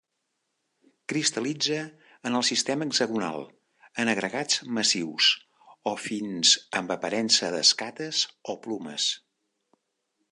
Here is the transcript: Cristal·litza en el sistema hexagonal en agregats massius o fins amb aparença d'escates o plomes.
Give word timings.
Cristal·litza 1.11 1.75
en 2.29 2.37
el 2.39 2.45
sistema 2.47 2.87
hexagonal 2.91 3.45
en 4.03 4.11
agregats 4.13 4.63
massius 4.79 5.29
o 5.93 5.93
fins 6.07 6.55
amb 6.81 6.95
aparença 6.97 7.51
d'escates 7.57 8.23
o 8.55 8.61
plomes. 8.65 9.11